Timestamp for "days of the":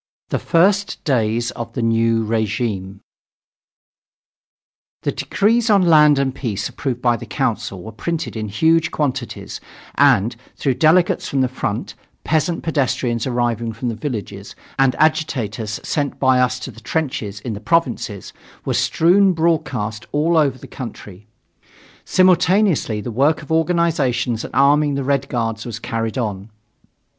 1.03-1.83